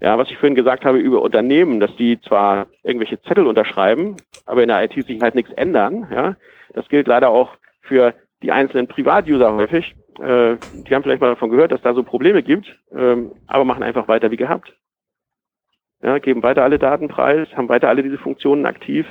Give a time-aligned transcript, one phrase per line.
[0.00, 4.62] Ja, was ich vorhin gesagt habe über Unternehmen, dass die zwar irgendwelche Zettel unterschreiben, aber
[4.62, 6.08] in der IT-Sicherheit nichts ändern.
[6.10, 6.36] Ja,
[6.72, 9.94] das gilt leider auch für die einzelnen Privatuser häufig.
[10.20, 13.82] Äh, die haben vielleicht mal davon gehört, dass da so Probleme gibt, ähm, aber machen
[13.82, 14.74] einfach weiter wie gehabt.
[16.02, 19.06] Ja, geben weiter alle Daten preis, haben weiter alle diese Funktionen aktiv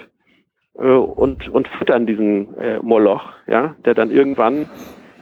[0.75, 4.69] äh, und, und füttern diesen äh, Moloch, ja, der dann irgendwann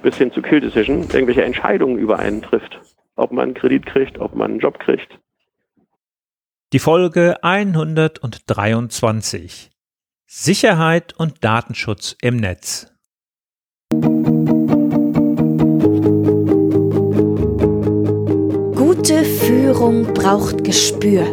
[0.01, 2.79] bis hin zu Kill Decision irgendwelche Entscheidungen über einen trifft.
[3.15, 5.19] Ob man einen Kredit kriegt, ob man einen Job kriegt.
[6.73, 9.69] Die Folge 123.
[10.25, 12.87] Sicherheit und Datenschutz im Netz.
[18.73, 21.25] Gute Führung braucht Gespür.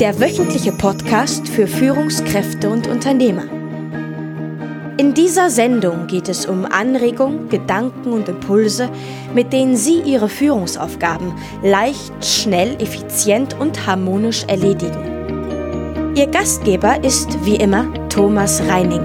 [0.00, 3.55] Der wöchentliche Podcast für Führungskräfte und Unternehmer.
[4.98, 8.88] In dieser Sendung geht es um Anregungen, Gedanken und Impulse,
[9.34, 16.14] mit denen Sie Ihre Führungsaufgaben leicht, schnell, effizient und harmonisch erledigen.
[16.16, 19.04] Ihr Gastgeber ist wie immer Thomas Reining.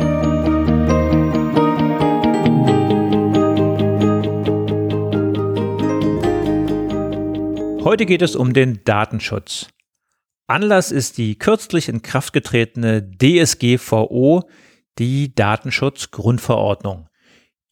[7.84, 9.68] Heute geht es um den Datenschutz.
[10.48, 14.44] Anlass ist die kürzlich in Kraft getretene DSGVO,
[15.00, 17.08] die Datenschutzgrundverordnung,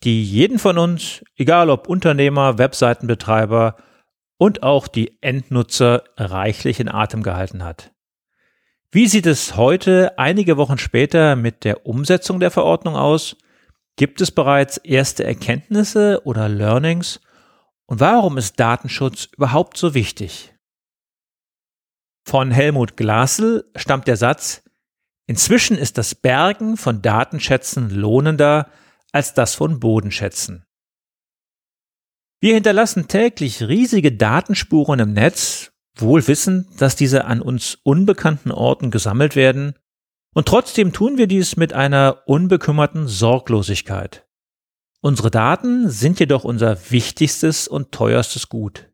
[0.04, 3.76] die jeden von uns, egal ob Unternehmer, Webseitenbetreiber
[4.38, 7.92] und auch die Endnutzer reichlich in Atem gehalten hat.
[8.92, 13.36] Wie sieht es heute, einige Wochen später, mit der Umsetzung der Verordnung aus?
[13.98, 17.20] Gibt es bereits erste Erkenntnisse oder Learnings?
[17.86, 20.56] Und warum ist Datenschutz überhaupt so wichtig?
[22.26, 24.64] Von Helmut Glasl stammt der Satz,
[25.30, 28.72] inzwischen ist das Bergen von Datenschätzen lohnender
[29.12, 30.66] als das von Bodenschätzen.
[32.42, 38.90] Wir hinterlassen täglich riesige Datenspuren im Netz, wohl wissend, dass diese an uns unbekannten Orten
[38.90, 39.76] gesammelt werden,
[40.34, 44.26] und trotzdem tun wir dies mit einer unbekümmerten Sorglosigkeit.
[45.02, 48.90] Unsere Daten sind jedoch unser wichtigstes und teuerstes Gut.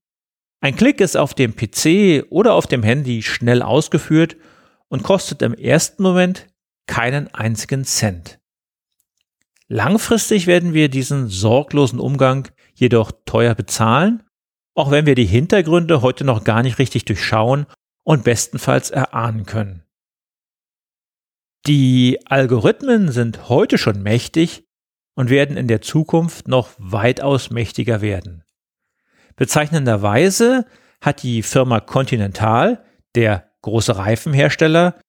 [0.59, 4.35] Ein Klick ist auf dem PC oder auf dem Handy schnell ausgeführt
[4.89, 6.47] und kostet im ersten Moment
[6.87, 8.39] keinen einzigen Cent.
[9.67, 14.23] Langfristig werden wir diesen sorglosen Umgang jedoch teuer bezahlen,
[14.75, 17.65] auch wenn wir die Hintergründe heute noch gar nicht richtig durchschauen
[18.03, 19.83] und bestenfalls erahnen können.
[21.65, 24.67] Die Algorithmen sind heute schon mächtig
[25.15, 28.43] und werden in der Zukunft noch weitaus mächtiger werden.
[29.35, 30.67] Bezeichnenderweise
[31.01, 32.85] hat die Firma Continental,
[33.15, 34.99] der große Reifenhersteller,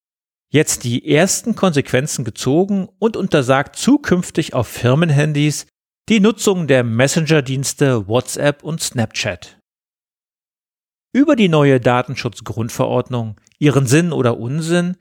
[0.51, 5.67] jetzt die ersten Konsequenzen gezogen und untersagt zukünftig auf Firmenhandys
[6.09, 9.59] die Nutzung der Messenger-Dienste WhatsApp und Snapchat.
[11.13, 14.97] Über die neue Datenschutzgrundverordnung, ihren Sinn oder Unsinn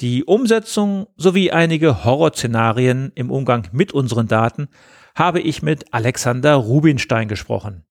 [0.00, 4.68] die Umsetzung sowie einige Horrorszenarien im Umgang mit unseren Daten
[5.14, 7.87] habe ich mit Alexander Rubinstein gesprochen.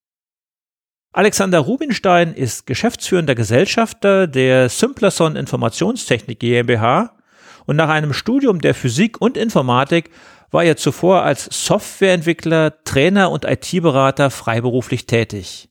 [1.17, 7.17] Alexander Rubinstein ist geschäftsführender Gesellschafter der Simplerson Informationstechnik GmbH
[7.65, 10.11] und nach einem Studium der Physik und Informatik
[10.51, 15.69] war er zuvor als Softwareentwickler, Trainer und IT-Berater freiberuflich tätig.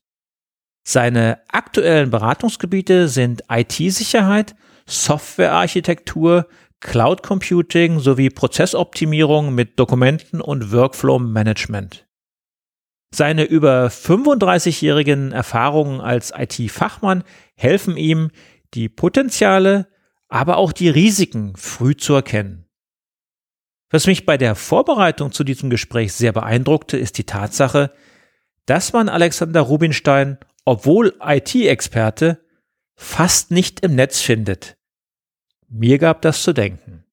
[0.82, 6.48] Seine aktuellen Beratungsgebiete sind IT-Sicherheit, Softwarearchitektur,
[6.80, 12.05] Cloud Computing sowie Prozessoptimierung mit Dokumenten und Workflow Management.
[13.14, 17.24] Seine über 35-jährigen Erfahrungen als IT-Fachmann
[17.54, 18.30] helfen ihm,
[18.74, 19.88] die Potenziale,
[20.28, 22.66] aber auch die Risiken früh zu erkennen.
[23.90, 27.92] Was mich bei der Vorbereitung zu diesem Gespräch sehr beeindruckte, ist die Tatsache,
[28.66, 32.44] dass man Alexander Rubinstein, obwohl IT-Experte,
[32.96, 34.76] fast nicht im Netz findet.
[35.68, 37.04] Mir gab das zu denken.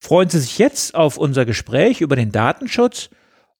[0.00, 3.10] Freuen Sie sich jetzt auf unser Gespräch über den Datenschutz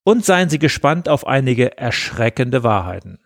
[0.08, 3.18] und seien Sie gespannt auf einige erschreckende Wahrheiten.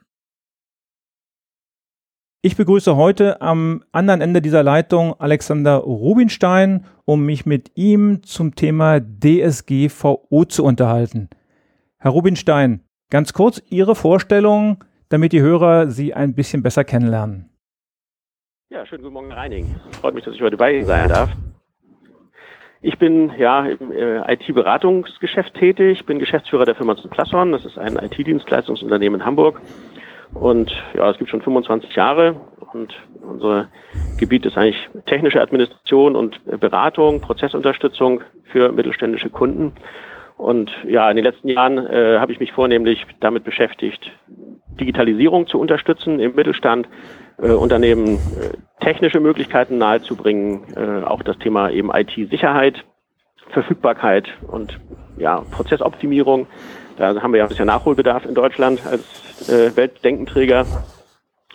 [2.43, 8.57] Ich begrüße heute am anderen Ende dieser Leitung Alexander Rubinstein, um mich mit ihm zum
[8.57, 11.31] Thema DSGVO zu unterhalten.
[11.99, 12.81] Herr Rubinstein,
[13.11, 17.49] ganz kurz Ihre Vorstellung, damit die Hörer Sie ein bisschen besser kennenlernen.
[18.71, 19.77] Ja, schönen guten Morgen, Reining.
[20.01, 21.31] Freut mich, dass ich heute bei Ihnen sein darf.
[22.85, 27.53] Ich bin ja im äh, IT-Beratungsgeschäft tätig, bin Geschäftsführer der Firma Plasson.
[27.53, 29.61] Das ist ein IT-Dienstleistungsunternehmen in Hamburg.
[30.35, 32.41] Und ja, es gibt schon 25 Jahre
[32.73, 33.69] und unser
[34.19, 39.73] Gebiet ist eigentlich technische Administration und Beratung, Prozessunterstützung für mittelständische Kunden.
[40.37, 44.11] Und ja, in den letzten Jahren äh, habe ich mich vornehmlich damit beschäftigt,
[44.81, 46.89] Digitalisierung zu unterstützen im Mittelstand,
[47.39, 52.85] Unternehmen äh, technische Möglichkeiten nahezubringen, äh, auch das Thema eben IT-Sicherheit,
[53.51, 54.81] Verfügbarkeit und
[55.17, 56.47] ja, Prozessoptimierung.
[56.97, 60.67] Da haben wir ja ein bisschen Nachholbedarf in Deutschland als äh, Weltdenkenträger.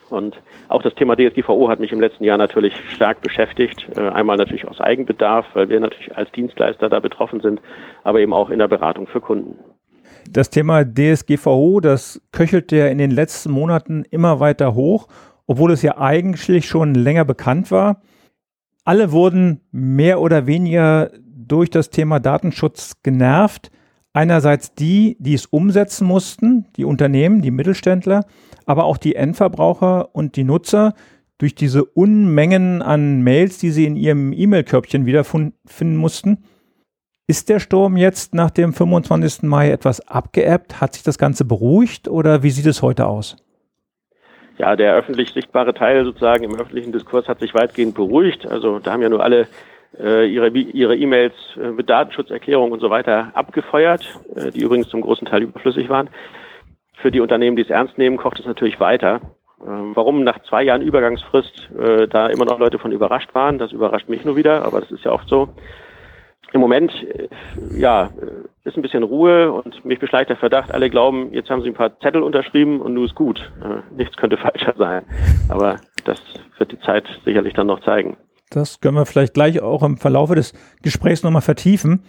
[0.10, 3.88] Und auch das Thema DSGVO hat mich im letzten Jahr natürlich stark beschäftigt.
[3.96, 7.62] Äh, einmal natürlich aus Eigenbedarf, weil wir natürlich als Dienstleister da betroffen sind,
[8.04, 9.58] aber eben auch in der Beratung für Kunden.
[10.30, 15.08] Das Thema DSGVO, das köchelte ja in den letzten Monaten immer weiter hoch,
[15.48, 18.02] obwohl es ja eigentlich schon länger bekannt war.
[18.84, 23.72] Alle wurden mehr oder weniger durch das Thema Datenschutz genervt.
[24.14, 28.26] Einerseits die, die es umsetzen mussten, die Unternehmen, die Mittelständler,
[28.66, 30.94] aber auch die Endverbraucher und die Nutzer
[31.38, 36.44] durch diese Unmengen an Mails, die sie in ihrem E-Mail-Körbchen wiederfinden mussten.
[37.28, 39.44] Ist der Sturm jetzt nach dem 25.
[39.44, 40.82] Mai etwas abgeebbt?
[40.82, 43.36] Hat sich das Ganze beruhigt oder wie sieht es heute aus?
[44.58, 48.48] Ja, der öffentlich sichtbare Teil sozusagen im öffentlichen Diskurs hat sich weitgehend beruhigt.
[48.48, 49.48] Also da haben ja nur alle
[50.00, 54.04] äh, ihre ihre E-Mails äh, mit Datenschutzerklärung und so weiter abgefeuert,
[54.36, 56.10] äh, die übrigens zum großen Teil überflüssig waren.
[56.96, 59.22] Für die Unternehmen, die es ernst nehmen, kocht es natürlich weiter.
[59.66, 63.72] Ähm, warum nach zwei Jahren Übergangsfrist äh, da immer noch Leute von überrascht waren, das
[63.72, 65.50] überrascht mich nur wieder, aber das ist ja oft so.
[66.54, 67.28] Im Moment, äh,
[67.78, 71.62] ja, äh, ist ein bisschen Ruhe und mich beschleicht der Verdacht, alle glauben, jetzt haben
[71.62, 73.40] sie ein paar Zettel unterschrieben und nun ist gut.
[73.64, 75.04] Äh, nichts könnte falscher sein.
[75.50, 76.22] Aber das
[76.58, 78.18] wird die Zeit sicherlich dann noch zeigen.
[78.50, 82.04] Das können wir vielleicht gleich auch im Verlaufe des Gesprächs nochmal vertiefen.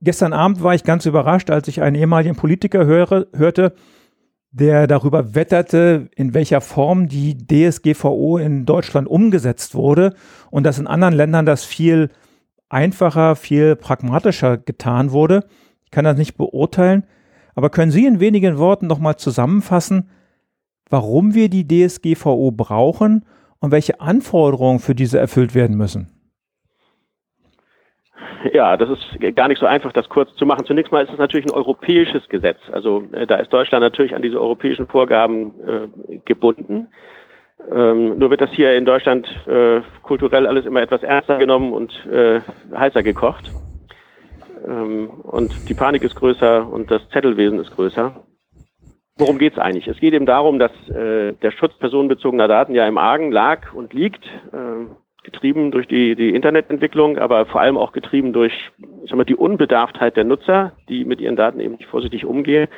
[0.00, 3.74] Gestern Abend war ich ganz überrascht, als ich einen ehemaligen Politiker höre, hörte,
[4.50, 10.14] der darüber wetterte, in welcher Form die DSGVO in Deutschland umgesetzt wurde
[10.50, 12.10] und dass in anderen Ländern das viel
[12.68, 15.44] einfacher, viel pragmatischer getan wurde.
[15.84, 17.06] Ich kann das nicht beurteilen,
[17.54, 20.10] aber können Sie in wenigen Worten nochmal zusammenfassen,
[20.90, 23.24] warum wir die DSGVO brauchen
[23.60, 26.10] und welche Anforderungen für diese erfüllt werden müssen?
[28.52, 30.66] Ja, das ist gar nicht so einfach, das kurz zu machen.
[30.66, 32.58] Zunächst mal ist es natürlich ein europäisches Gesetz.
[32.70, 36.88] Also äh, da ist Deutschland natürlich an diese europäischen Vorgaben äh, gebunden.
[37.70, 41.92] Ähm, nur wird das hier in Deutschland äh, kulturell alles immer etwas ernster genommen und
[42.06, 42.40] äh,
[42.74, 43.50] heißer gekocht.
[44.66, 48.24] Ähm, und die Panik ist größer und das Zettelwesen ist größer.
[49.16, 49.86] Worum geht es eigentlich?
[49.86, 53.94] Es geht eben darum, dass äh, der Schutz personenbezogener Daten ja im Argen lag und
[53.94, 54.86] liegt, äh,
[55.22, 58.52] getrieben durch die, die Internetentwicklung, aber vor allem auch getrieben durch
[59.04, 62.68] ich sag mal, die Unbedarftheit der Nutzer, die mit ihren Daten eben nicht vorsichtig umgehen.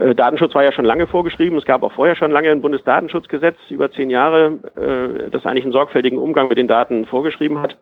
[0.00, 1.58] Äh, Datenschutz war ja schon lange vorgeschrieben.
[1.58, 5.72] Es gab auch vorher schon lange ein Bundesdatenschutzgesetz, über zehn Jahre, äh, das eigentlich einen
[5.72, 7.76] sorgfältigen Umgang mit den Daten vorgeschrieben hat.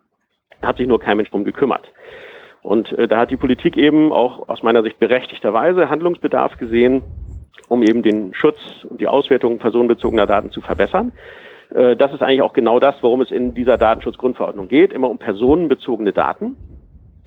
[0.61, 1.93] Hat sich nur kein Mensch drum gekümmert.
[2.63, 7.03] Und äh, da hat die Politik eben auch aus meiner Sicht berechtigterweise Handlungsbedarf gesehen,
[7.69, 11.13] um eben den Schutz und die Auswertung personenbezogener Daten zu verbessern.
[11.73, 15.19] Äh, das ist eigentlich auch genau das, worum es in dieser Datenschutzgrundverordnung geht, immer um
[15.19, 16.57] personenbezogene Daten.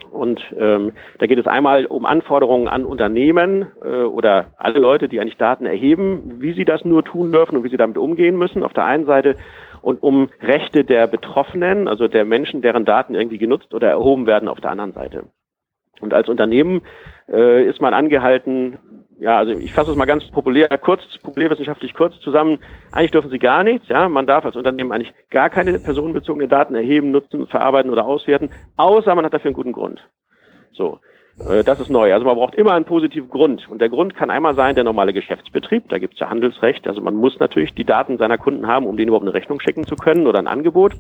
[0.10, 5.20] Und ähm, da geht es einmal um Anforderungen an Unternehmen äh, oder alle Leute, die
[5.20, 8.64] eigentlich Daten erheben, wie sie das nur tun dürfen und wie sie damit umgehen müssen
[8.64, 9.36] auf der einen Seite
[9.82, 14.48] und um Rechte der Betroffenen, also der Menschen, deren Daten irgendwie genutzt oder erhoben werden
[14.48, 15.26] auf der anderen Seite.
[16.02, 16.82] Und als Unternehmen
[17.30, 18.80] äh, ist man angehalten,
[19.22, 22.58] ja, also ich fasse es mal ganz populär, kurz, populärwissenschaftlich kurz zusammen.
[22.92, 24.10] Eigentlich dürfen sie gar nichts, ja.
[24.10, 29.14] Man darf als Unternehmen eigentlich gar keine personenbezogenen Daten erheben, nutzen, verarbeiten oder auswerten, außer
[29.14, 30.02] man hat dafür einen guten Grund.
[30.72, 31.00] So.
[31.40, 32.14] Äh, das ist neu.
[32.14, 33.68] Also man braucht immer einen positiven Grund.
[33.70, 35.90] Und der Grund kann einmal sein, der normale Geschäftsbetrieb.
[35.90, 36.88] Da gibt es ja Handelsrecht.
[36.88, 39.86] Also man muss natürlich die Daten seiner Kunden haben, um denen überhaupt eine Rechnung schicken
[39.86, 40.94] zu können oder ein Angebot.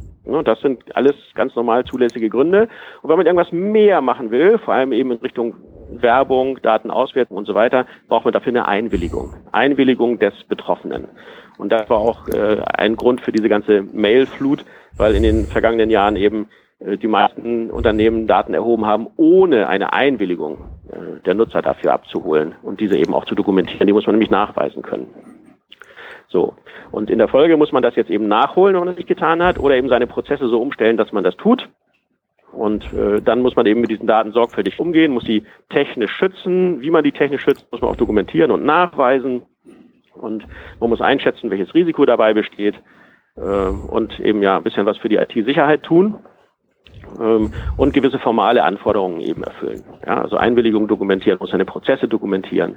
[0.43, 2.67] Das sind alles ganz normal zulässige Gründe.
[3.01, 5.55] Und wenn man irgendwas mehr machen will, vor allem eben in Richtung
[5.91, 9.33] Werbung, Datenauswertung und so weiter, braucht man dafür eine Einwilligung.
[9.51, 11.07] Einwilligung des Betroffenen.
[11.57, 14.65] Und das war auch äh, ein Grund für diese ganze Mailflut,
[14.97, 16.47] weil in den vergangenen Jahren eben
[16.81, 20.57] die meisten Unternehmen Daten erhoben haben, ohne eine Einwilligung
[20.89, 23.85] äh, der Nutzer dafür abzuholen und diese eben auch zu dokumentieren.
[23.85, 25.07] Die muss man nämlich nachweisen können.
[26.27, 26.55] So.
[26.91, 29.43] Und in der Folge muss man das jetzt eben nachholen, wenn man das nicht getan
[29.43, 31.69] hat, oder eben seine Prozesse so umstellen, dass man das tut.
[32.51, 36.81] Und äh, dann muss man eben mit diesen Daten sorgfältig umgehen, muss sie technisch schützen.
[36.81, 39.43] Wie man die technisch schützt, muss man auch dokumentieren und nachweisen.
[40.15, 40.45] Und
[40.79, 42.75] man muss einschätzen, welches Risiko dabei besteht.
[43.37, 46.15] Äh, und eben ja ein bisschen was für die IT-Sicherheit tun
[47.19, 49.83] ähm, und gewisse formale Anforderungen eben erfüllen.
[50.05, 52.75] Ja, also Einwilligung dokumentieren, muss seine Prozesse dokumentieren.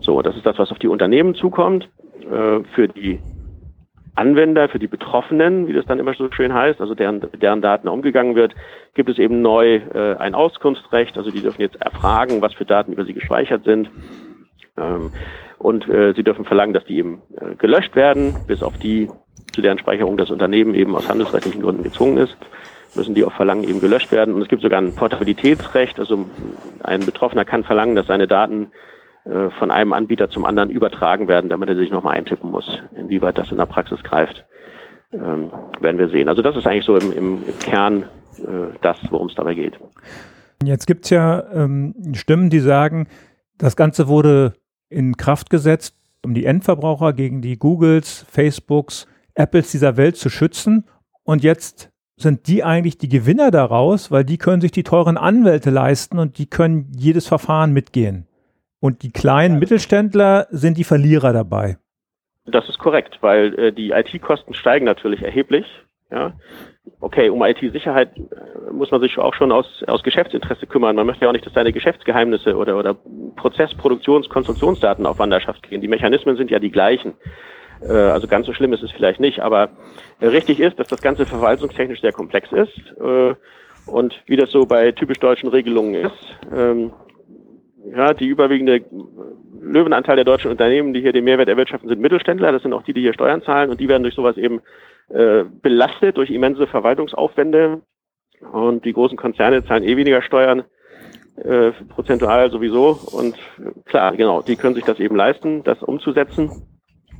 [0.00, 1.88] So, das ist das, was auf die Unternehmen zukommt.
[2.20, 3.20] Äh, für die
[4.14, 7.88] Anwender, für die Betroffenen, wie das dann immer so schön heißt, also deren, deren Daten
[7.88, 8.54] umgegangen wird,
[8.94, 11.16] gibt es eben neu äh, ein Auskunftsrecht.
[11.16, 13.90] Also die dürfen jetzt erfragen, was für Daten über sie gespeichert sind.
[14.76, 15.12] Ähm,
[15.58, 19.08] und äh, sie dürfen verlangen, dass die eben äh, gelöscht werden, bis auf die
[19.52, 22.36] zu deren Speicherung das Unternehmen eben aus handelsrechtlichen Gründen gezwungen ist,
[22.94, 24.34] müssen die auf Verlangen eben gelöscht werden.
[24.34, 26.26] Und es gibt sogar ein Portabilitätsrecht, also
[26.82, 28.72] ein Betroffener kann verlangen, dass seine Daten
[29.24, 32.82] äh, von einem Anbieter zum anderen übertragen werden, damit er sich nochmal eintippen muss.
[32.96, 34.44] Inwieweit das in der Praxis greift,
[35.12, 36.28] ähm, werden wir sehen.
[36.28, 38.04] Also das ist eigentlich so im, im, im Kern
[38.38, 39.78] äh, das, worum es dabei geht.
[40.64, 43.06] Jetzt gibt es ja ähm, Stimmen, die sagen,
[43.58, 44.54] das Ganze wurde
[44.88, 50.84] in Kraft gesetzt, um die Endverbraucher gegen die Googles, Facebooks, Apples dieser Welt zu schützen.
[51.24, 55.70] Und jetzt sind die eigentlich die Gewinner daraus, weil die können sich die teuren Anwälte
[55.70, 58.26] leisten und die können jedes Verfahren mitgehen.
[58.80, 61.78] Und die kleinen Mittelständler sind die Verlierer dabei.
[62.44, 65.64] Das ist korrekt, weil äh, die IT-Kosten steigen natürlich erheblich.
[66.10, 66.34] Ja.
[67.00, 70.96] Okay, um IT-Sicherheit äh, muss man sich auch schon aus, aus Geschäftsinteresse kümmern.
[70.96, 72.96] Man möchte ja auch nicht, dass seine Geschäftsgeheimnisse oder, oder
[73.36, 75.80] Prozess-, Produktions-, Konstruktionsdaten auf Wanderschaft gehen.
[75.80, 77.14] Die Mechanismen sind ja die gleichen.
[77.88, 79.70] Äh, also ganz so schlimm ist es vielleicht nicht, aber
[80.20, 82.78] äh, richtig ist, dass das Ganze verwaltungstechnisch sehr komplex ist.
[83.00, 83.34] Äh,
[83.86, 86.92] und wie das so bei typisch deutschen Regelungen ist, ähm,
[87.94, 88.84] ja, die überwiegende
[89.60, 92.52] Löwenanteil der deutschen Unternehmen, die hier den Mehrwert erwirtschaften, sind Mittelständler.
[92.52, 94.60] Das sind auch die, die hier Steuern zahlen und die werden durch sowas eben
[95.60, 97.82] belastet durch immense Verwaltungsaufwände.
[98.50, 100.64] Und die großen Konzerne zahlen eh weniger Steuern,
[101.36, 102.98] äh, prozentual sowieso.
[103.12, 103.36] Und
[103.84, 106.50] klar, genau, die können sich das eben leisten, das umzusetzen.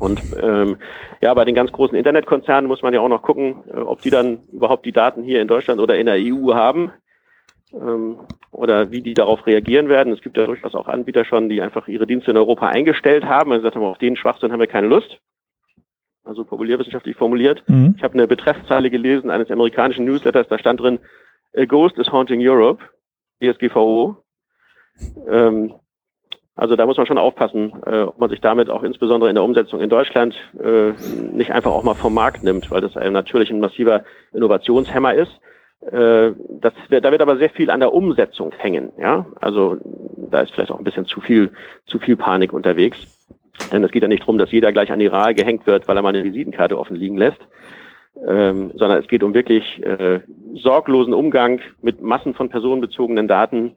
[0.03, 0.79] Und ähm,
[1.21, 4.11] ja, bei den ganz großen Internetkonzernen muss man ja auch noch gucken, äh, ob die
[4.11, 6.91] dann überhaupt die Daten hier in Deutschland oder in der EU haben
[7.73, 8.19] ähm,
[8.51, 10.13] oder wie die darauf reagieren werden.
[10.13, 13.53] Es gibt ja durchaus auch Anbieter schon, die einfach ihre Dienste in Europa eingestellt haben.
[13.53, 15.21] Also sagen wir, auf den Schwachsinn haben wir keine Lust.
[16.25, 17.63] Also populärwissenschaftlich formuliert.
[17.69, 17.95] Mhm.
[17.97, 20.99] Ich habe eine Betreffzeile gelesen eines amerikanischen Newsletters, da stand drin,
[21.57, 22.83] A Ghost is haunting Europe,
[23.41, 24.17] DSGVO.
[25.29, 25.75] Ähm,
[26.55, 29.45] also da muss man schon aufpassen, äh, ob man sich damit auch insbesondere in der
[29.45, 30.93] Umsetzung in Deutschland äh,
[31.33, 35.33] nicht einfach auch mal vom Markt nimmt, weil das natürlich ein massiver Innovationshemmer ist.
[35.91, 38.93] Äh, das, da wird aber sehr viel an der Umsetzung hängen.
[38.99, 39.79] Ja, also
[40.31, 41.51] da ist vielleicht auch ein bisschen zu viel,
[41.87, 42.99] zu viel Panik unterwegs.
[43.73, 45.97] Denn es geht ja nicht darum, dass jeder gleich an die Rahe gehängt wird, weil
[45.97, 47.41] er mal eine Visitenkarte offen liegen lässt,
[48.27, 50.21] ähm, sondern es geht um wirklich äh,
[50.55, 53.77] sorglosen Umgang mit Massen von personenbezogenen Daten,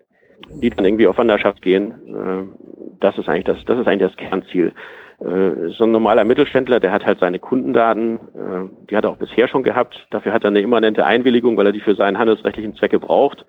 [0.61, 1.91] die dann irgendwie auf Wanderschaft gehen.
[2.07, 4.73] Äh, das ist eigentlich das, das ist eigentlich das Kernziel.
[5.19, 9.17] Äh, so ein normaler Mittelständler, der hat halt seine Kundendaten, äh, die hat er auch
[9.17, 10.07] bisher schon gehabt.
[10.11, 13.45] Dafür hat er eine immanente Einwilligung, weil er die für seinen handelsrechtlichen Zwecke braucht.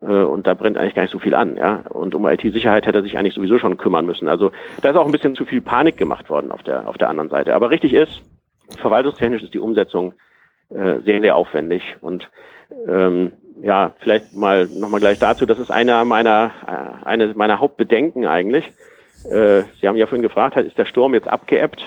[0.00, 1.82] Und da brennt eigentlich gar nicht so viel an, ja.
[1.88, 4.28] Und um IT-Sicherheit hätte er sich eigentlich sowieso schon kümmern müssen.
[4.28, 7.08] Also da ist auch ein bisschen zu viel Panik gemacht worden auf der, auf der
[7.08, 7.52] anderen Seite.
[7.52, 8.22] Aber richtig ist,
[8.78, 10.14] verwaltungstechnisch ist die Umsetzung
[10.70, 11.96] sehr, sehr aufwendig.
[12.00, 12.30] Und
[12.86, 18.26] ähm, ja, vielleicht mal nochmal gleich dazu, das ist einer meiner, äh, eine meiner Hauptbedenken
[18.26, 18.64] eigentlich.
[19.24, 21.82] Äh, Sie haben ja vorhin gefragt, ist der Sturm jetzt abgeebbt?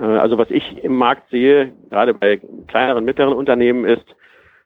[0.00, 4.04] Äh, also was ich im Markt sehe, gerade bei kleineren, mittleren Unternehmen, ist,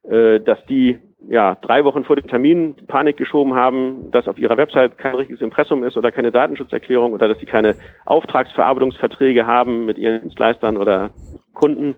[0.04, 0.98] äh, dass die
[1.28, 5.40] ja drei Wochen vor dem Termin Panik geschoben haben, dass auf ihrer Website kein richtiges
[5.40, 7.76] Impressum ist oder keine Datenschutzerklärung oder dass sie keine
[8.06, 11.10] Auftragsverarbeitungsverträge haben mit ihren Dienstleistern oder
[11.54, 11.94] Kunden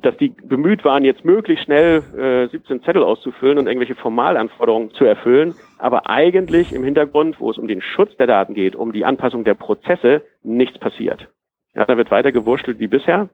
[0.00, 5.04] dass die bemüht waren, jetzt möglichst schnell äh, 17 Zettel auszufüllen und irgendwelche Formalanforderungen zu
[5.04, 9.04] erfüllen, aber eigentlich im Hintergrund, wo es um den Schutz der Daten geht, um die
[9.04, 11.28] Anpassung der Prozesse, nichts passiert.
[11.74, 13.28] Ja, da wird weiter gewurschtelt wie bisher.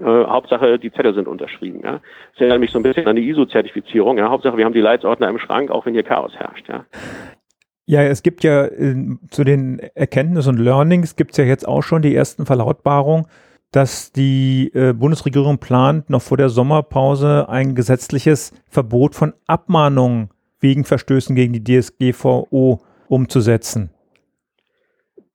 [0.00, 1.80] Äh, Hauptsache, die Zettel sind unterschrieben.
[1.82, 2.00] Ja.
[2.32, 4.18] Das erinnert mich so ein bisschen an die ISO-Zertifizierung.
[4.18, 4.28] Ja.
[4.28, 6.68] Hauptsache, wir haben die Leitsordner im Schrank, auch wenn hier Chaos herrscht.
[6.68, 6.84] Ja.
[7.84, 8.94] Ja, es gibt ja äh,
[9.30, 13.26] zu den Erkenntnissen und Learnings gibt es ja jetzt auch schon die ersten Verlautbarungen
[13.72, 20.84] dass die äh, Bundesregierung plant, noch vor der Sommerpause ein gesetzliches Verbot von Abmahnungen wegen
[20.84, 23.90] Verstößen gegen die DSGVO umzusetzen.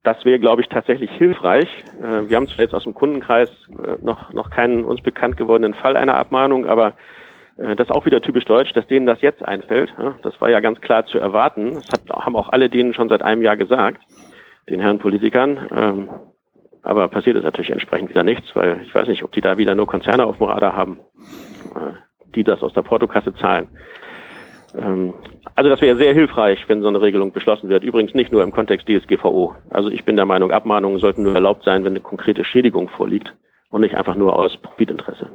[0.04, 1.68] Das wäre, glaube ich, tatsächlich hilfreich.
[2.02, 5.74] Äh, wir haben zwar jetzt aus dem Kundenkreis äh, noch, noch keinen uns bekannt gewordenen
[5.74, 6.94] Fall einer Abmahnung, aber
[7.58, 9.94] äh, das ist auch wieder typisch deutsch, dass denen das jetzt einfällt.
[10.22, 11.74] Das war ja ganz klar zu erwarten.
[11.74, 14.02] Das hat, haben auch alle denen schon seit einem Jahr gesagt,
[14.70, 15.68] den Herren Politikern.
[15.76, 16.10] Ähm,
[16.88, 19.76] aber passiert ist natürlich entsprechend wieder nichts, weil ich weiß nicht, ob die da wieder
[19.76, 21.00] nur Konzerne auf dem Radar haben,
[21.76, 21.92] äh,
[22.34, 23.68] die das aus der Portokasse zahlen.
[24.74, 25.14] Ähm,
[25.54, 27.84] also das wäre sehr hilfreich, wenn so eine Regelung beschlossen wird.
[27.84, 29.54] Übrigens nicht nur im Kontext DSGVO.
[29.70, 33.34] Also ich bin der Meinung, Abmahnungen sollten nur erlaubt sein, wenn eine konkrete Schädigung vorliegt
[33.70, 35.30] und nicht einfach nur aus Profitinteresse.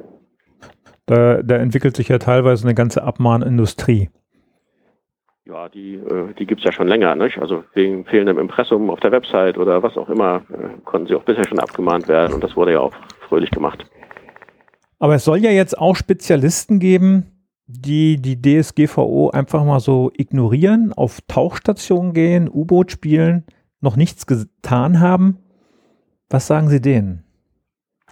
[1.05, 4.09] Da, da entwickelt sich ja teilweise eine ganze Abmahnindustrie.
[5.45, 7.37] Ja, die, äh, die gibt's ja schon länger, nicht?
[7.37, 11.23] Also wegen fehlendem Impressum auf der Website oder was auch immer, äh, konnten sie auch
[11.23, 12.93] bisher schon abgemahnt werden und das wurde ja auch
[13.27, 13.85] fröhlich gemacht.
[14.99, 17.25] Aber es soll ja jetzt auch Spezialisten geben,
[17.67, 23.45] die die DSGVO einfach mal so ignorieren, auf Tauchstationen gehen, U-Boot spielen,
[23.81, 25.39] noch nichts getan haben.
[26.29, 27.23] Was sagen Sie denen?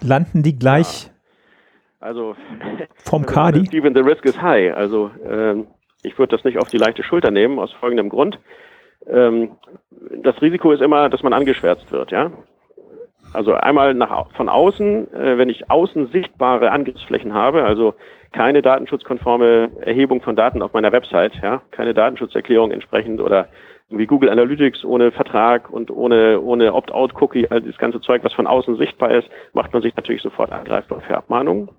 [0.02, 1.12] landen die gleich
[2.00, 2.36] Also
[3.04, 3.66] vom Kadi?
[3.68, 4.74] Steven, the risk is high.
[4.76, 5.68] Also ähm,
[6.04, 8.40] ich würde das nicht auf die leichte Schulter nehmen, aus folgendem Grund.
[9.08, 9.52] Ähm,
[10.24, 12.32] das Risiko ist immer, dass man angeschwärzt wird, ja.
[13.34, 17.94] Also einmal nach, von außen, äh, wenn ich außen sichtbare Angriffsflächen habe, also
[18.34, 23.48] keine datenschutzkonforme Erhebung von Daten auf meiner Website, ja, keine Datenschutzerklärung entsprechend oder
[23.90, 28.48] wie Google Analytics ohne Vertrag und ohne, ohne Opt-out-Cookie, all das ganze Zeug, was von
[28.48, 31.70] außen sichtbar ist, macht man sich natürlich sofort angreifbar für Abmahnungen.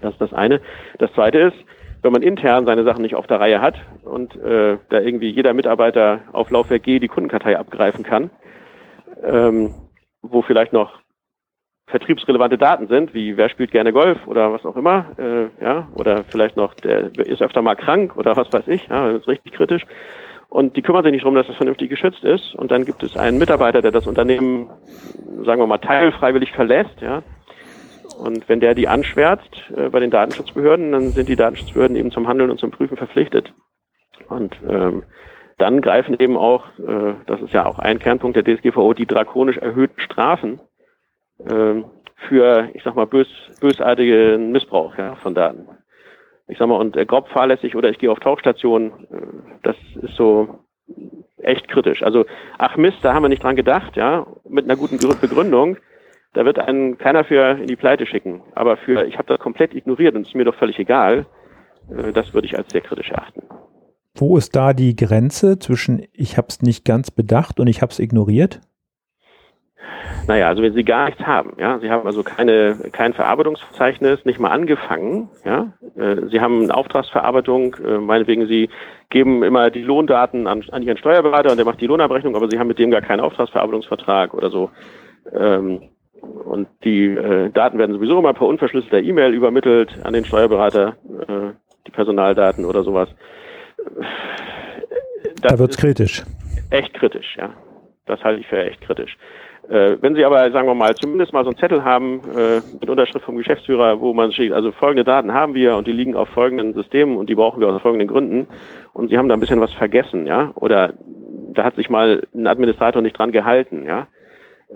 [0.00, 0.60] Das ist das eine.
[0.98, 1.56] Das zweite ist,
[2.04, 5.54] wenn man intern seine Sachen nicht auf der Reihe hat und äh, da irgendwie jeder
[5.54, 8.30] Mitarbeiter auf Laufwerk G die Kundenkartei abgreifen kann,
[9.24, 9.74] ähm,
[10.20, 11.00] wo vielleicht noch
[11.86, 16.24] vertriebsrelevante Daten sind, wie wer spielt gerne Golf oder was auch immer, äh, ja, oder
[16.24, 19.54] vielleicht noch der ist öfter mal krank oder was weiß ich, ja, das ist richtig
[19.54, 19.86] kritisch.
[20.50, 22.54] Und die kümmern sich nicht darum, dass das vernünftig geschützt ist.
[22.54, 24.70] Und dann gibt es einen Mitarbeiter, der das Unternehmen,
[25.44, 27.22] sagen wir mal, teilfreiwillig verlässt, ja.
[28.18, 32.28] Und wenn der die anschwärzt äh, bei den Datenschutzbehörden, dann sind die Datenschutzbehörden eben zum
[32.28, 33.52] Handeln und zum Prüfen verpflichtet.
[34.28, 35.02] Und ähm,
[35.58, 39.58] dann greifen eben auch, äh, das ist ja auch ein Kernpunkt der DSGVO, die drakonisch
[39.58, 40.60] erhöhten Strafen
[41.38, 41.82] äh,
[42.28, 43.28] für, ich sag mal, bös,
[43.60, 45.68] bösartigen Missbrauch ja, von Daten.
[46.46, 49.26] Ich sag mal, und äh, grob fahrlässig oder ich gehe auf Tauchstation, äh,
[49.62, 50.64] das ist so
[51.38, 52.02] echt kritisch.
[52.02, 52.24] Also,
[52.58, 55.76] ach Mist, da haben wir nicht dran gedacht, ja, mit einer guten Begründung.
[56.34, 58.42] Da wird einen keiner für in die Pleite schicken.
[58.54, 61.26] Aber für, ich habe das komplett ignoriert und es ist mir doch völlig egal,
[61.90, 63.42] äh, das würde ich als sehr kritisch erachten.
[64.16, 67.90] Wo ist da die Grenze zwischen ich habe es nicht ganz bedacht und ich habe
[67.90, 68.60] es ignoriert?
[70.26, 74.40] Naja, also wenn Sie gar nichts haben, ja, Sie haben also keine, kein Verarbeitungsverzeichnis, nicht
[74.40, 78.70] mal angefangen, ja, äh, Sie haben eine Auftragsverarbeitung, äh, meinetwegen Sie
[79.10, 82.58] geben immer die Lohndaten an, an Ihren Steuerberater und der macht die Lohnabrechnung, aber Sie
[82.58, 84.70] haben mit dem gar keinen Auftragsverarbeitungsvertrag oder so.
[85.32, 90.96] Ähm, und die äh, Daten werden sowieso immer per unverschlüsselter E-Mail übermittelt an den Steuerberater,
[91.28, 91.52] äh,
[91.86, 93.08] die Personaldaten oder sowas.
[95.42, 96.22] Das da wird's kritisch.
[96.70, 97.50] Echt kritisch, ja.
[98.06, 99.16] Das halte ich für echt kritisch.
[99.68, 102.90] Äh, wenn Sie aber, sagen wir mal, zumindest mal so einen Zettel haben äh, mit
[102.90, 106.28] Unterschrift vom Geschäftsführer, wo man steht, also folgende Daten haben wir und die liegen auf
[106.28, 108.46] folgenden Systemen und die brauchen wir aus folgenden Gründen
[108.92, 110.92] und Sie haben da ein bisschen was vergessen, ja, oder
[111.54, 114.06] da hat sich mal ein Administrator nicht dran gehalten, ja,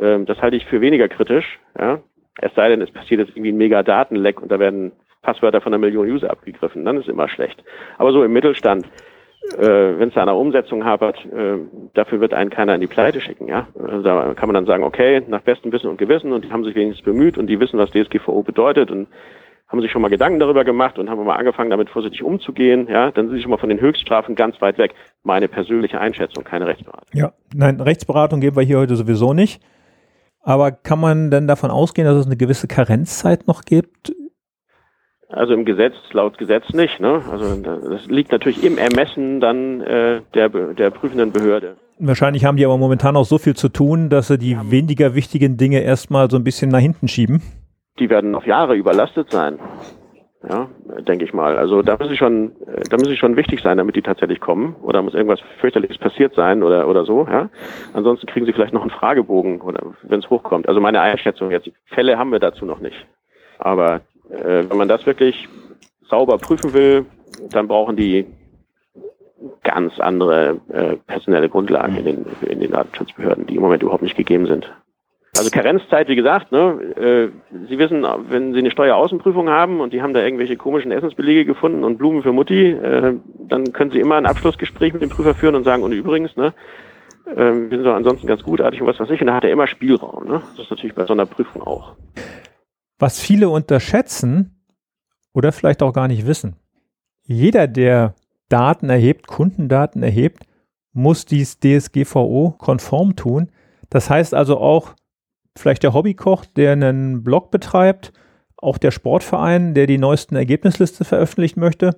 [0.00, 2.00] ähm, das halte ich für weniger kritisch, ja,
[2.40, 5.74] es sei denn, es passiert jetzt irgendwie ein mega Datenleck und da werden Passwörter von
[5.74, 7.62] einer Million User abgegriffen, dann ist immer schlecht.
[7.98, 8.86] Aber so im Mittelstand,
[9.56, 11.58] äh, wenn es da eine Umsetzung hapert, äh,
[11.94, 13.48] dafür wird einen keiner in die Pleite schicken.
[13.48, 13.66] Ja?
[13.78, 16.64] Also da kann man dann sagen, okay, nach bestem Wissen und Gewissen und die haben
[16.64, 19.08] sich wenigstens bemüht und die wissen, was DSGVO bedeutet und
[19.68, 23.10] haben sich schon mal Gedanken darüber gemacht und haben mal angefangen, damit vorsichtig umzugehen, ja,
[23.10, 24.94] dann sind sie schon mal von den Höchststrafen ganz weit weg.
[25.24, 27.08] Meine persönliche Einschätzung, keine Rechtsberatung.
[27.12, 29.60] Ja, nein, Rechtsberatung geben wir hier heute sowieso nicht.
[30.48, 34.12] Aber kann man denn davon ausgehen, dass es eine gewisse Karenzzeit noch gibt
[35.28, 37.00] also im Gesetz, laut Gesetz nicht.
[37.00, 37.22] Ne?
[37.30, 41.76] Also das liegt natürlich im Ermessen dann äh, der, der prüfenden Behörde.
[41.98, 45.56] Wahrscheinlich haben die aber momentan auch so viel zu tun, dass sie die weniger wichtigen
[45.56, 47.42] Dinge erstmal so ein bisschen nach hinten schieben.
[47.98, 49.58] Die werden auf Jahre überlastet sein.
[50.48, 50.68] Ja,
[51.00, 51.58] denke ich mal.
[51.58, 52.52] Also da muss ich schon,
[52.90, 54.76] da muss ich schon wichtig sein, damit die tatsächlich kommen.
[54.82, 57.26] Oder muss irgendwas fürchterliches passiert sein oder oder so.
[57.28, 57.48] Ja.
[57.92, 59.60] Ansonsten kriegen sie vielleicht noch einen Fragebogen
[60.02, 60.68] wenn es hochkommt.
[60.68, 61.70] Also meine Einschätzung jetzt.
[61.86, 63.06] Fälle haben wir dazu noch nicht.
[63.58, 65.48] Aber äh, wenn man das wirklich
[66.08, 67.06] sauber prüfen will,
[67.50, 68.26] dann brauchen die
[69.62, 74.16] ganz andere äh, personelle Grundlagen in den, in den Datenschutzbehörden, die im Moment überhaupt nicht
[74.16, 74.72] gegeben sind.
[75.36, 77.28] Also Karenzzeit, wie gesagt, ne, äh,
[77.68, 81.84] Sie wissen, wenn Sie eine Steueraußenprüfung haben und die haben da irgendwelche komischen Essensbelege gefunden
[81.84, 83.14] und Blumen für Mutti, äh,
[83.48, 86.54] dann können Sie immer ein Abschlussgespräch mit dem Prüfer führen und sagen, und übrigens, ne,
[87.26, 89.52] äh, wir sind doch ansonsten ganz gutartig und was weiß ich, und da hat er
[89.52, 90.26] immer Spielraum.
[90.26, 90.42] Ne?
[90.56, 91.94] Das ist natürlich bei so einer Prüfung auch.
[92.98, 94.64] Was viele unterschätzen
[95.32, 96.56] oder vielleicht auch gar nicht wissen.
[97.22, 98.14] Jeder, der
[98.48, 100.44] Daten erhebt, Kundendaten erhebt,
[100.92, 103.50] muss dies DSGVO-konform tun.
[103.90, 104.94] Das heißt also auch
[105.58, 108.12] vielleicht der Hobbykoch, der einen Blog betreibt,
[108.56, 111.96] auch der Sportverein, der die neuesten Ergebnisliste veröffentlichen möchte,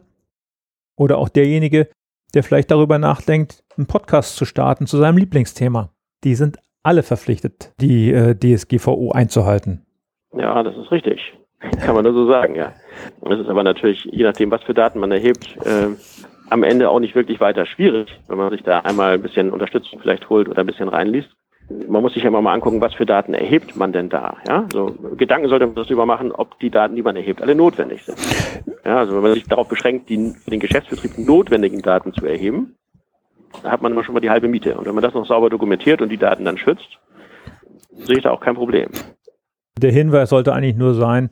[0.97, 1.89] oder auch derjenige,
[2.35, 5.91] der vielleicht darüber nachdenkt, einen Podcast zu starten zu seinem Lieblingsthema.
[6.25, 9.87] Die sind alle verpflichtet, die äh, DSGVO einzuhalten.
[10.37, 11.21] Ja, das ist richtig.
[11.81, 12.73] Kann man nur so sagen, ja.
[13.23, 15.89] Es ist aber natürlich, je nachdem, was für Daten man erhebt, äh,
[16.49, 20.01] am Ende auch nicht wirklich weiter schwierig, wenn man sich da einmal ein bisschen Unterstützung
[20.01, 21.31] vielleicht holt oder ein bisschen reinliest.
[21.89, 24.37] Man muss sich ja immer mal angucken, was für Daten erhebt man denn da.
[24.49, 28.05] Ja, so Gedanken sollte man darüber machen, ob die Daten, die man erhebt, alle notwendig
[28.05, 28.19] sind.
[28.85, 32.75] Ja, also wenn man sich darauf beschränkt, die den Geschäftsbetrieb notwendigen Daten zu erheben,
[33.63, 34.77] da hat man immer schon mal die halbe Miete.
[34.77, 36.99] Und wenn man das noch sauber dokumentiert und die Daten dann schützt,
[37.93, 38.91] sehe ich da auch kein Problem.
[39.79, 41.31] Der Hinweis sollte eigentlich nur sein,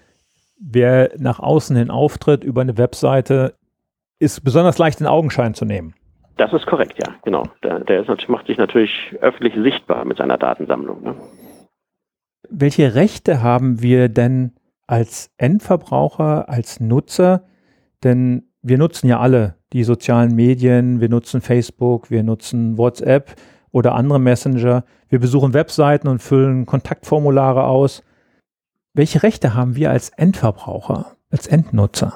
[0.60, 3.54] wer nach außen hin auftritt über eine Webseite,
[4.18, 5.94] ist besonders leicht in Augenschein zu nehmen.
[6.38, 7.42] Das ist korrekt, ja, genau.
[7.64, 11.02] Der, der ist, macht sich natürlich öffentlich sichtbar mit seiner Datensammlung.
[11.02, 11.14] Ne?
[12.48, 14.52] Welche Rechte haben wir denn
[14.86, 17.42] als Endverbraucher, als Nutzer?
[18.04, 23.34] Denn wir nutzen ja alle die sozialen Medien, wir nutzen Facebook, wir nutzen WhatsApp
[23.72, 28.04] oder andere Messenger, wir besuchen Webseiten und füllen Kontaktformulare aus.
[28.94, 32.14] Welche Rechte haben wir als Endverbraucher, als Endnutzer?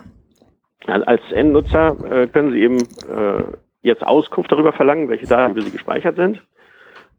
[0.87, 3.43] Als Endnutzer äh, können Sie eben äh,
[3.83, 6.43] jetzt Auskunft darüber verlangen, welche Daten über Sie gespeichert sind.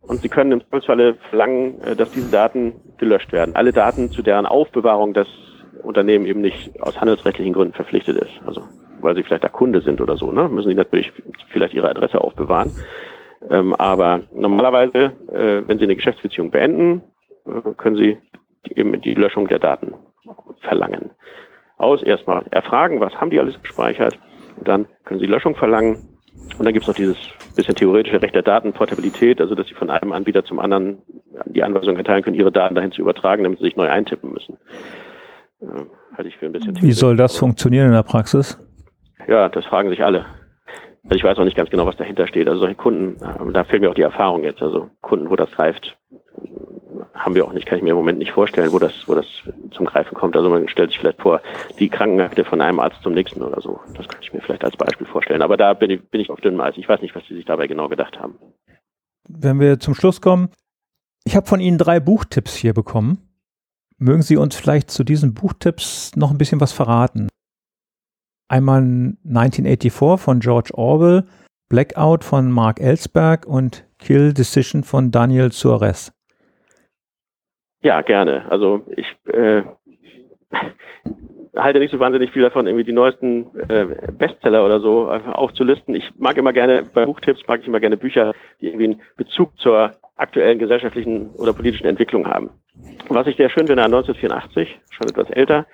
[0.01, 3.55] Und Sie können im Zweifelsfalle verlangen, äh, dass diese Daten gelöscht werden.
[3.55, 5.27] Alle Daten, zu deren Aufbewahrung das
[5.81, 8.31] Unternehmen eben nicht aus handelsrechtlichen Gründen verpflichtet ist.
[8.45, 8.63] Also
[9.03, 10.47] weil Sie vielleicht der Kunde sind oder so, ne?
[10.47, 11.11] müssen Sie natürlich
[11.51, 12.71] vielleicht Ihre Adresse aufbewahren.
[13.49, 17.01] Ähm, aber normalerweise, äh, wenn Sie eine Geschäftsbeziehung beenden,
[17.45, 18.17] äh, können Sie
[18.69, 19.93] eben die Löschung der Daten
[20.61, 21.11] verlangen.
[21.77, 24.17] Aus erstmal erfragen, was haben die alles gespeichert,
[24.55, 26.12] und dann können Sie Löschung verlangen.
[26.57, 27.17] Und dann gibt es noch dieses
[27.55, 31.01] bisschen theoretische Recht der Datenportabilität, also dass Sie von einem Anbieter zum anderen
[31.45, 34.57] die Anweisung erteilen können, Ihre Daten dahin zu übertragen, damit Sie sich neu eintippen müssen.
[35.61, 35.65] Äh,
[36.15, 38.59] halte ich für ein bisschen Wie soll das funktionieren in der Praxis?
[39.27, 40.25] Ja, das fragen sich alle.
[41.05, 42.47] Also ich weiß auch nicht ganz genau, was dahinter steht.
[42.47, 44.61] Also solche Kunden, äh, da fehlt mir auch die Erfahrung jetzt.
[44.61, 45.97] Also Kunden, wo das greift,
[47.13, 49.25] haben wir auch nicht, kann ich mir im Moment nicht vorstellen, wo das, wo das
[49.71, 50.35] zum Greifen kommt.
[50.35, 51.41] Also man stellt sich vielleicht vor,
[51.79, 53.79] die Krankenakte von einem Arzt zum nächsten oder so.
[53.95, 55.41] Das kann ich mir vielleicht als Beispiel vorstellen.
[55.41, 56.75] Aber da bin ich, bin ich auf dünnem Eis.
[56.77, 58.35] Ich weiß nicht, was Sie sich dabei genau gedacht haben.
[59.27, 60.49] Wenn wir zum Schluss kommen,
[61.23, 63.29] ich habe von Ihnen drei Buchtipps hier bekommen.
[63.97, 67.29] Mögen Sie uns vielleicht zu diesen Buchtipps noch ein bisschen was verraten?
[68.49, 71.25] Einmal 1984 von George Orwell,
[71.69, 76.11] Blackout von Mark Ellsberg und Kill Decision von Daniel Suarez.
[77.83, 78.45] Ja, gerne.
[78.49, 79.63] Also ich äh,
[81.55, 83.85] halte nicht so wahnsinnig viel davon, irgendwie die neuesten äh,
[84.17, 85.93] Bestseller oder so aufzulisten.
[85.93, 89.57] Ich mag immer gerne, bei Buchtipps mag ich immer gerne Bücher, die irgendwie einen Bezug
[89.59, 92.51] zur aktuellen gesellschaftlichen oder politischen Entwicklung haben.
[93.09, 95.65] Was ich sehr schön finde an 1984, schon etwas älter,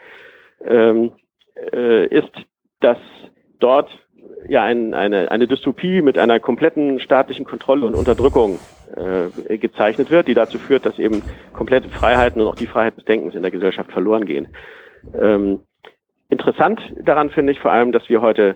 [0.66, 1.12] ähm,
[1.72, 2.32] äh, ist,
[2.80, 2.98] dass
[3.60, 3.90] dort
[4.48, 8.60] ja ein, eine, eine Dystopie mit einer kompletten staatlichen Kontrolle und Unterdrückung
[8.96, 11.22] äh, gezeichnet wird, die dazu führt, dass eben
[11.54, 14.48] komplette Freiheiten und auch die Freiheit des Denkens in der Gesellschaft verloren gehen.
[15.14, 15.62] Ähm,
[16.30, 18.56] interessant daran finde ich vor allem, dass wir heute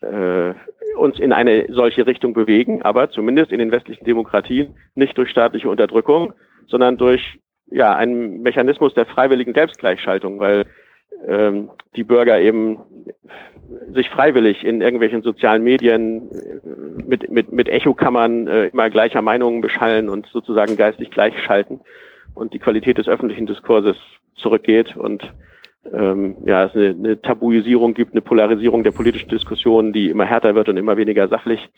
[0.00, 0.54] äh,
[0.96, 5.68] uns in eine solche Richtung bewegen, aber zumindest in den westlichen Demokratien nicht durch staatliche
[5.68, 6.32] Unterdrückung,
[6.66, 7.38] sondern durch
[7.70, 10.66] ja einen Mechanismus der freiwilligen Selbstgleichschaltung, weil
[11.26, 12.78] ähm, die Bürger eben
[13.92, 19.60] sich freiwillig in irgendwelchen sozialen Medien äh, mit, mit, mit Echokammern äh, immer gleicher Meinungen
[19.60, 21.80] beschallen und sozusagen geistig gleichschalten
[22.34, 23.96] und die Qualität des öffentlichen Diskurses
[24.36, 25.22] zurückgeht und
[25.92, 30.54] ähm, ja, es eine, eine Tabuisierung gibt, eine Polarisierung der politischen Diskussion, die immer härter
[30.54, 31.68] wird und immer weniger sachlich,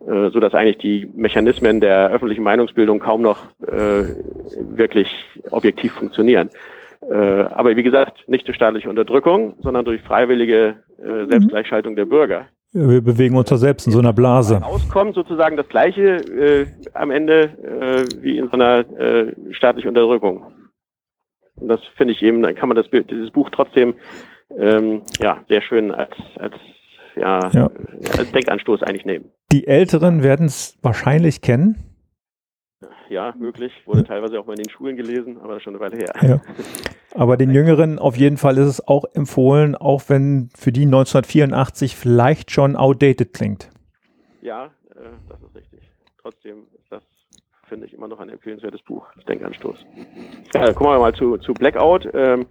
[0.00, 4.04] äh, so dass eigentlich die Mechanismen der öffentlichen Meinungsbildung kaum noch äh,
[4.60, 5.08] wirklich
[5.50, 6.50] objektiv funktionieren.
[7.12, 12.46] Äh, aber wie gesagt, nicht durch staatliche Unterdrückung, sondern durch freiwillige äh, Selbstgleichschaltung der Bürger.
[12.72, 14.64] Wir bewegen uns da selbst in so einer Blase.
[14.64, 20.54] Auskommt sozusagen das Gleiche äh, am Ende äh, wie in so einer äh, staatlichen Unterdrückung.
[21.56, 23.92] Und das finde ich eben, dann kann man das dieses Buch trotzdem
[24.56, 26.54] ähm, ja sehr schön als als
[27.14, 27.70] ja, ja.
[28.16, 29.26] als Denkanstoß eigentlich nehmen.
[29.52, 31.91] Die Älteren werden es wahrscheinlich kennen
[33.08, 33.72] ja, möglich.
[33.86, 36.12] Wurde teilweise auch mal in den Schulen gelesen, aber das ist schon eine Weile her.
[36.22, 36.40] Ja.
[37.14, 41.96] Aber den Jüngeren auf jeden Fall ist es auch empfohlen, auch wenn für die 1984
[41.96, 43.70] vielleicht schon outdated klingt.
[44.40, 45.80] Ja, äh, das ist richtig.
[46.20, 47.02] Trotzdem ist das,
[47.68, 49.78] finde ich, immer noch ein empfehlenswertes Buch, Denkanstoß.
[50.54, 52.08] Ja, kommen wir mal zu, zu Blackout.
[52.14, 52.46] Ähm,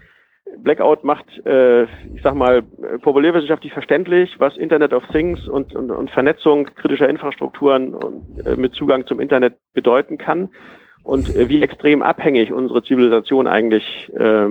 [0.57, 2.61] Blackout macht, äh, ich sag mal,
[3.01, 8.73] populärwissenschaftlich verständlich, was Internet of Things und, und, und Vernetzung kritischer Infrastrukturen und, äh, mit
[8.73, 10.49] Zugang zum Internet bedeuten kann
[11.03, 14.49] und äh, wie extrem abhängig unsere Zivilisation eigentlich äh,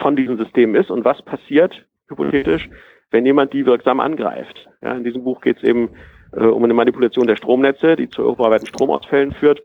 [0.00, 2.68] von diesem System ist und was passiert, hypothetisch,
[3.10, 4.68] wenn jemand die wirksam angreift.
[4.82, 5.90] Ja, in diesem Buch geht es eben
[6.32, 9.62] äh, um eine Manipulation der Stromnetze, die zu europaweiten Stromausfällen führt.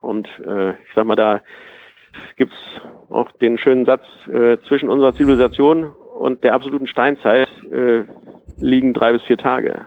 [0.00, 1.40] Und äh, ich sag mal, da
[2.36, 8.04] gibt es auch den schönen Satz, äh, zwischen unserer Zivilisation und der absoluten Steinzeit äh,
[8.58, 9.86] liegen drei bis vier Tage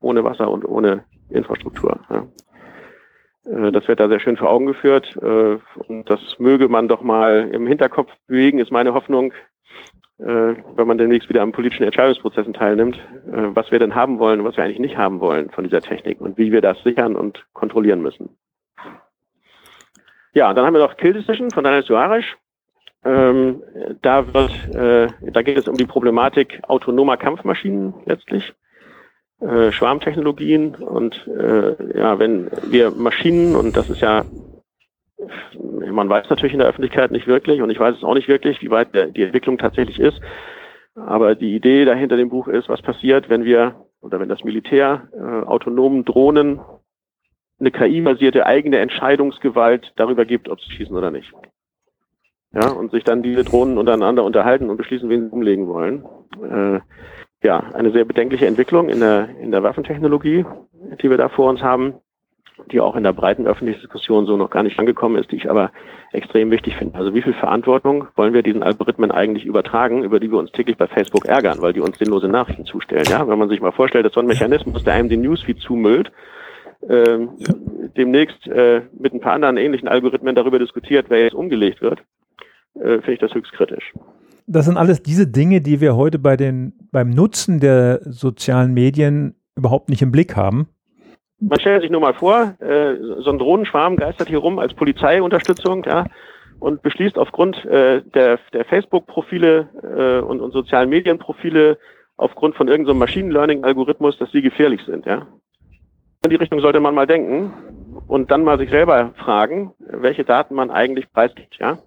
[0.00, 2.00] ohne Wasser und ohne Infrastruktur.
[2.10, 2.26] Ja.
[3.48, 5.16] Äh, das wird da sehr schön vor Augen geführt.
[5.20, 9.32] Äh, und das möge man doch mal im Hinterkopf bewegen, ist meine Hoffnung,
[10.18, 14.46] äh, wenn man demnächst wieder an politischen Entscheidungsprozessen teilnimmt, was wir denn haben wollen und
[14.46, 17.44] was wir eigentlich nicht haben wollen von dieser Technik und wie wir das sichern und
[17.52, 18.30] kontrollieren müssen.
[20.34, 22.24] Ja, dann haben wir noch Kill Decision von Daniel Suarez.
[23.04, 23.62] Ähm,
[24.02, 28.52] da wird, äh, da geht es um die Problematik autonomer Kampfmaschinen letztlich,
[29.40, 34.24] äh, Schwarmtechnologien und äh, ja, wenn wir Maschinen und das ist ja,
[35.92, 38.60] man weiß natürlich in der Öffentlichkeit nicht wirklich und ich weiß es auch nicht wirklich,
[38.62, 40.20] wie weit der, die Entwicklung tatsächlich ist.
[40.96, 45.08] Aber die Idee dahinter dem Buch ist, was passiert, wenn wir oder wenn das Militär
[45.12, 46.60] äh, autonomen Drohnen
[47.60, 51.32] eine KI-basierte eigene Entscheidungsgewalt darüber gibt, ob sie schießen oder nicht.
[52.52, 56.04] Ja, und sich dann diese Drohnen untereinander unterhalten und beschließen, wen sie umlegen wollen.
[56.42, 56.80] Äh,
[57.42, 60.44] ja, eine sehr bedenkliche Entwicklung in der, in der Waffentechnologie,
[61.02, 61.94] die wir da vor uns haben,
[62.72, 65.50] die auch in der breiten öffentlichen Diskussion so noch gar nicht angekommen ist, die ich
[65.50, 65.70] aber
[66.12, 66.98] extrem wichtig finde.
[66.98, 70.76] Also wie viel Verantwortung wollen wir diesen Algorithmen eigentlich übertragen, über die wir uns täglich
[70.76, 73.04] bei Facebook ärgern, weil die uns sinnlose Nachrichten zustellen.
[73.08, 76.10] Ja, wenn man sich mal vorstellt, dass so ein Mechanismus, der einem den Newsfeed zumüllt,
[76.86, 77.54] ja.
[77.96, 82.00] demnächst äh, mit ein paar anderen ähnlichen Algorithmen darüber diskutiert, wer jetzt umgelegt wird,
[82.74, 83.92] äh, finde ich das höchst kritisch.
[84.46, 89.34] Das sind alles diese Dinge, die wir heute bei den, beim Nutzen der sozialen Medien
[89.56, 90.68] überhaupt nicht im Blick haben.
[91.40, 95.84] Man stellt sich nur mal vor, äh, so ein Drohnenschwarm geistert hier rum als Polizeiunterstützung,
[95.84, 96.06] ja,
[96.60, 101.78] und beschließt aufgrund äh, der, der Facebook-Profile äh, und, und sozialen Medienprofile
[102.16, 105.26] aufgrund von irgendeinem Machine Learning-Algorithmus, dass sie gefährlich sind, ja.
[106.24, 107.52] In die Richtung sollte man mal denken
[108.08, 111.78] und dann mal sich selber fragen, welche Daten man eigentlich preisgibt, ja.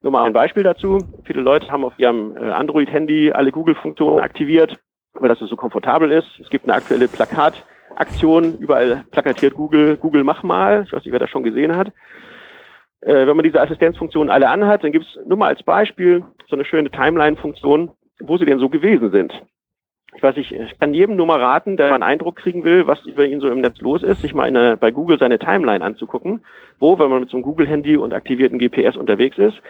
[0.00, 0.98] Nur mal ein Beispiel dazu.
[1.24, 4.78] Viele Leute haben auf ihrem äh, Android-Handy alle Google-Funktionen aktiviert,
[5.14, 6.28] weil das so komfortabel ist.
[6.40, 10.84] Es gibt eine aktuelle Plakataktion, überall plakatiert Google, Google mach mal.
[10.86, 11.88] Ich weiß nicht, wer das schon gesehen hat.
[13.00, 16.56] Äh, wenn man diese Assistenzfunktionen alle anhat, dann gibt es nur mal als Beispiel so
[16.56, 19.42] eine schöne Timeline-Funktion, wo sie denn so gewesen sind
[20.16, 22.86] ich weiß nicht, ich kann jedem nur mal raten, der mal einen Eindruck kriegen will,
[22.86, 25.84] was über ihn so im Netz los ist, sich mal eine, bei Google seine Timeline
[25.84, 26.44] anzugucken,
[26.78, 29.60] wo, wenn man mit so einem Google-Handy und aktivierten GPS unterwegs ist,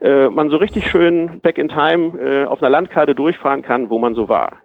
[0.00, 3.98] äh, man so richtig schön back in time äh, auf einer Landkarte durchfahren kann, wo
[3.98, 4.58] man so war.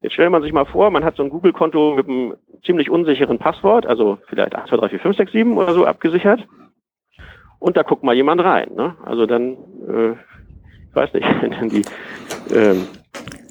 [0.00, 3.38] Jetzt stellt man sich mal vor, man hat so ein Google-Konto mit einem ziemlich unsicheren
[3.38, 6.46] Passwort, also vielleicht 8, 2, 3, 4, 5, 6, 7 oder so abgesichert.
[7.58, 8.70] Und da guckt mal jemand rein.
[8.76, 8.94] Ne?
[9.04, 9.54] Also dann,
[9.88, 11.82] äh, ich weiß nicht, dann die
[12.54, 12.86] ähm,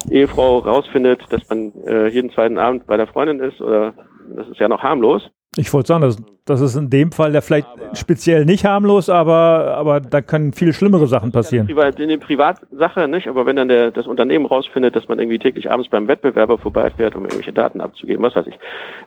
[0.09, 3.93] Ehefrau rausfindet, dass man äh, jeden zweiten Abend bei der Freundin ist, oder
[4.35, 5.29] das ist ja noch harmlos.
[5.55, 9.09] Ich wollte sagen, das, das ist in dem Fall ja vielleicht aber speziell nicht harmlos,
[9.09, 11.67] aber, aber da können viel schlimmere Sachen passieren.
[11.67, 15.71] In der Privatsache nicht, aber wenn dann der, das Unternehmen rausfindet, dass man irgendwie täglich
[15.71, 18.59] abends beim Wettbewerber vorbeifährt, um irgendwelche Daten abzugeben, was weiß ich.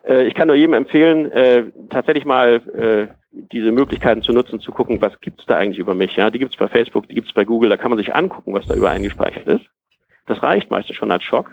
[0.08, 4.72] Äh, ich kann nur jedem empfehlen, äh, tatsächlich mal äh, diese Möglichkeiten zu nutzen, zu
[4.72, 6.16] gucken, was gibt's da eigentlich über mich.
[6.16, 8.66] Ja, Die gibt's bei Facebook, die gibt's bei Google, da kann man sich angucken, was
[8.66, 9.66] da über eingespeichert ist.
[10.30, 11.50] Das reicht meistens schon als Schock.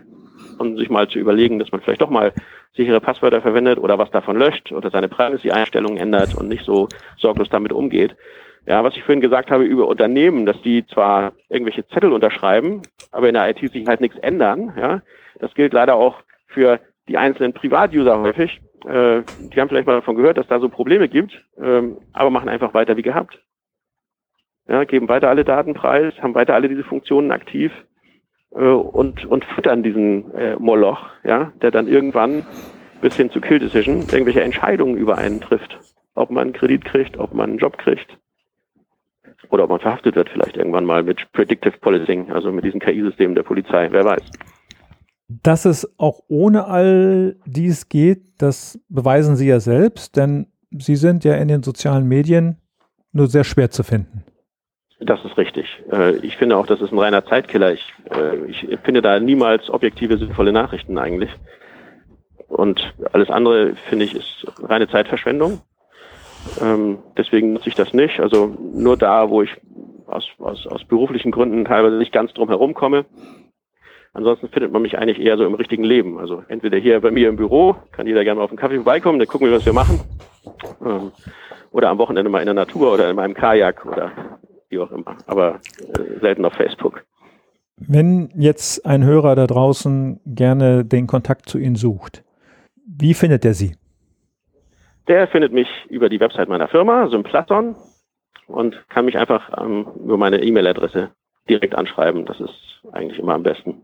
[0.60, 2.32] Und sich mal zu überlegen, dass man vielleicht doch mal
[2.76, 6.88] sichere Passwörter verwendet oder was davon löscht oder seine Privacy-Einstellungen ändert und nicht so
[7.18, 8.16] sorglos damit umgeht.
[8.68, 13.28] Ja, was ich vorhin gesagt habe über Unternehmen, dass die zwar irgendwelche Zettel unterschreiben, aber
[13.30, 15.02] in der IT-Sicherheit nichts ändern, ja,
[15.40, 18.62] das gilt leider auch für die einzelnen Privatuser häufig.
[18.86, 22.50] Äh, die haben vielleicht mal davon gehört, dass da so Probleme gibt, ähm, aber machen
[22.50, 23.40] einfach weiter wie gehabt.
[24.68, 27.72] Ja, geben weiter alle Daten preis, haben weiter alle diese Funktionen aktiv
[28.52, 32.46] äh, und, und füttern diesen äh, Moloch, ja, der dann irgendwann
[33.02, 35.80] bis hin zu Kill Decision irgendwelche Entscheidungen über einen trifft.
[36.16, 38.18] Ob man einen Kredit kriegt, ob man einen Job kriegt.
[39.50, 43.36] Oder ob man verhaftet wird vielleicht irgendwann mal mit Predictive Policing, also mit diesen KI-Systemen
[43.36, 44.24] der Polizei, wer weiß.
[45.30, 51.24] Dass es auch ohne all dies geht, das beweisen Sie ja selbst, denn Sie sind
[51.24, 52.58] ja in den sozialen Medien
[53.12, 54.24] nur sehr schwer zu finden.
[55.00, 55.68] Das ist richtig.
[55.92, 57.74] Äh, ich finde auch, das ist ein reiner Zeitkiller.
[57.74, 61.30] Ich, äh, ich finde da niemals objektive, sinnvolle Nachrichten eigentlich.
[62.48, 65.62] Und alles andere, finde ich, ist reine Zeitverschwendung.
[66.62, 68.20] Ähm, deswegen nutze ich das nicht.
[68.20, 69.52] Also nur da, wo ich
[70.08, 73.06] aus, aus, aus beruflichen Gründen teilweise nicht ganz drum herum komme.
[74.14, 76.18] Ansonsten findet man mich eigentlich eher so im richtigen Leben.
[76.18, 79.20] Also entweder hier bei mir im Büro, kann jeder gerne mal auf den Kaffee vorbeikommen,
[79.20, 80.00] dann gucken wir, was wir machen.
[80.84, 81.12] Ähm,
[81.72, 84.12] oder am Wochenende mal in der Natur oder in meinem Kajak oder
[84.70, 87.04] wie auch immer, aber äh, selten auf Facebook.
[87.78, 92.24] Wenn jetzt ein Hörer da draußen gerne den Kontakt zu Ihnen sucht,
[92.86, 93.76] wie findet er Sie?
[95.08, 97.76] Der findet mich über die Website meiner Firma, Symplaton,
[98.48, 101.12] und kann mich einfach ähm, über meine E-Mail-Adresse
[101.50, 102.26] direkt anschreiben.
[102.26, 103.82] Das ist eigentlich immer am besten.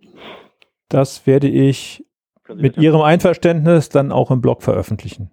[0.90, 2.06] Das werde ich
[2.54, 5.30] mit Ihrem Einverständnis dann auch im Blog veröffentlichen.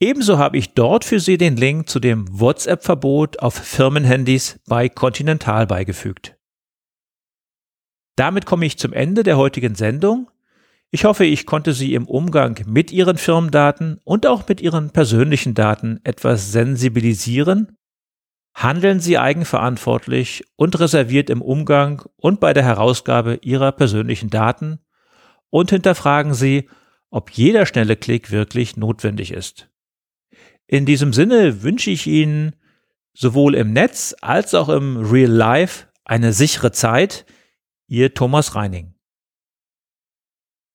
[0.00, 5.66] Ebenso habe ich dort für Sie den Link zu dem WhatsApp-Verbot auf Firmenhandys bei Continental
[5.66, 6.36] beigefügt.
[8.14, 10.30] Damit komme ich zum Ende der heutigen Sendung.
[10.90, 15.54] Ich hoffe, ich konnte Sie im Umgang mit Ihren Firmendaten und auch mit Ihren persönlichen
[15.54, 17.76] Daten etwas sensibilisieren.
[18.54, 24.78] Handeln Sie eigenverantwortlich und reserviert im Umgang und bei der Herausgabe Ihrer persönlichen Daten
[25.50, 26.68] und hinterfragen Sie,
[27.10, 29.67] ob jeder schnelle Klick wirklich notwendig ist.
[30.68, 32.54] In diesem Sinne wünsche ich Ihnen
[33.14, 37.24] sowohl im Netz als auch im Real Life eine sichere Zeit.
[37.90, 38.94] Ihr Thomas Reining.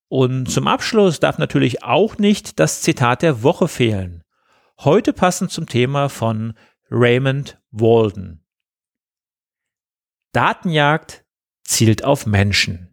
[0.10, 4.23] Und zum Abschluss darf natürlich auch nicht das Zitat der Woche fehlen.
[4.79, 6.58] Heute passend zum Thema von
[6.89, 8.43] Raymond Walden.
[10.32, 11.23] Datenjagd
[11.63, 12.92] zielt auf Menschen.